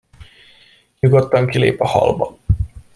[0.99, 2.37] Nyugodtan kilép a hallba.